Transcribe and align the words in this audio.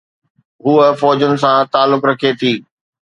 هوءَ 0.65 0.83
فوجن 0.99 1.33
سان 1.41 1.57
تعلق 1.73 2.01
رکي 2.09 2.31
ٿي. 2.39 2.53